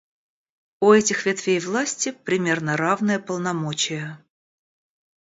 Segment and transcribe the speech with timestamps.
[0.79, 4.17] У этих ветвей власти примерно равные полномочия.